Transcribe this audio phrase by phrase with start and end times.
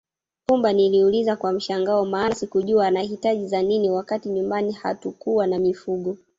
[0.45, 6.17] Pumba niliuliza kwa mshangao maana sikujua anahitaji za nini wakati nyumbani hatukuwa na mifugo